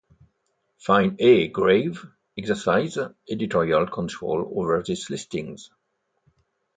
Find 0.79 1.15
A 1.21 1.47
Grave 1.49 2.03
exercises 2.35 3.13
editorial 3.29 3.85
control 3.85 4.51
over 4.55 4.81
these 4.81 5.11
listings. 5.11 5.69